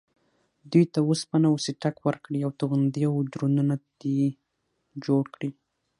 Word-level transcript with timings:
دوی 0.71 0.85
ته 0.93 0.99
وسپنه 1.09 1.47
و 1.49 1.57
څټک 1.65 1.95
ورکړې 2.05 2.39
او 2.45 2.51
توغندي 2.59 3.03
او 3.09 3.15
ډرونونه 3.31 3.75
دې 4.01 4.21
جوړ 5.05 5.23
کړي. 5.35 5.49